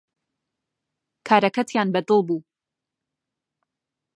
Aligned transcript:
کارەکەتیان 1.27 1.87
بەدڵ 1.93 2.19
بوو 2.27 2.37